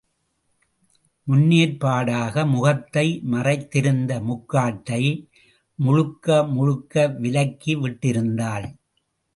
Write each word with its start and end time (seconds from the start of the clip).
முன்னேற்பாடாக, 1.27 2.45
முகத்தை 2.53 3.05
மறைத்திருந்த 3.33 4.11
முக்காட்டை 4.29 5.03
முழுக்க 5.79 6.43
முழுக்க 6.55 7.07
விலக்கி 7.21 7.75
விட்டிருந்தாள். 7.75 8.67